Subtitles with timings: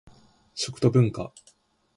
[0.55, 1.31] 食と文化